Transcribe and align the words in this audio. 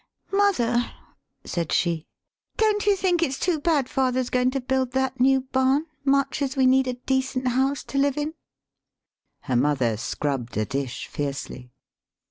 "Mother," 0.33 0.89
said 1.45 1.71
she, 1.71 2.07
"don't 2.57 2.87
you 2.87 2.95
think 2.95 3.21
it's 3.21 3.37
too 3.37 3.59
bad 3.59 3.87
father's 3.87 4.31
going 4.31 4.49
to 4.49 4.59
build 4.59 4.93
that 4.93 5.19
new 5.19 5.41
barn, 5.41 5.85
much 6.03 6.41
as 6.41 6.55
we 6.57 6.65
need 6.65 6.87
a 6.87 6.95
decent 6.95 7.49
house 7.49 7.83
to 7.83 7.99
live 7.99 8.17
in?" 8.17 8.33
Her 9.41 9.55
mother 9.55 9.97
scrubbed 9.97 10.57
a 10.57 10.65
dish 10.65 11.05
fiercely. 11.05 11.71